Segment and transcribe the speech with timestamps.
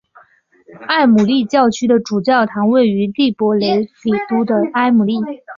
[0.87, 3.85] 埃姆利教区的主教堂位于蒂珀雷里
[4.27, 5.13] 郡的埃姆利。